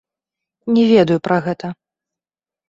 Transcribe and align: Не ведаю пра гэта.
Не 0.77 0.83
ведаю 0.93 1.19
пра 1.27 1.37
гэта. 1.49 1.71